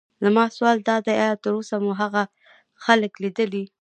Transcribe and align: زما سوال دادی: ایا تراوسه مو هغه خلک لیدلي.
زما 0.23 0.43
سوال 0.57 0.77
دادی: 0.87 1.13
ایا 1.21 1.35
تراوسه 1.43 1.75
مو 1.83 1.91
هغه 2.01 2.23
خلک 2.83 3.13
لیدلي. 3.23 3.63